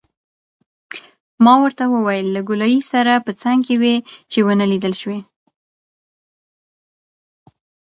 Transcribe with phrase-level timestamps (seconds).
[1.43, 3.95] ما ورته وویل: له ګولایي سره په څنګ کې وې،
[4.31, 5.19] چې ونه لیدل شوې.